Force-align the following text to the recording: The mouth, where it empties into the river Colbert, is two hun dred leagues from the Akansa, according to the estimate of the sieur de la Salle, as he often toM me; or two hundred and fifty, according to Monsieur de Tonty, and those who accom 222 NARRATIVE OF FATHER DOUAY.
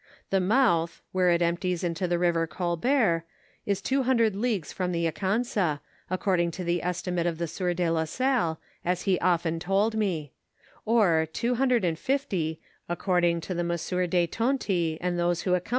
The 0.31 0.39
mouth, 0.39 1.03
where 1.11 1.29
it 1.29 1.43
empties 1.43 1.83
into 1.83 2.07
the 2.07 2.17
river 2.17 2.47
Colbert, 2.47 3.23
is 3.67 3.83
two 3.83 4.01
hun 4.01 4.17
dred 4.17 4.35
leagues 4.35 4.73
from 4.73 4.93
the 4.93 5.05
Akansa, 5.05 5.79
according 6.09 6.49
to 6.57 6.63
the 6.63 6.81
estimate 6.81 7.27
of 7.27 7.37
the 7.37 7.45
sieur 7.45 7.75
de 7.75 7.87
la 7.87 8.05
Salle, 8.05 8.59
as 8.83 9.03
he 9.03 9.19
often 9.19 9.59
toM 9.59 9.91
me; 9.95 10.31
or 10.85 11.27
two 11.31 11.53
hundred 11.53 11.85
and 11.85 11.99
fifty, 11.99 12.59
according 12.89 13.41
to 13.41 13.53
Monsieur 13.63 14.07
de 14.07 14.25
Tonty, 14.25 14.97
and 14.99 15.19
those 15.19 15.41
who 15.41 15.41
accom 15.41 15.41
222 15.41 15.43
NARRATIVE 15.43 15.45
OF 15.45 15.53
FATHER 15.53 15.69
DOUAY. 15.69 15.69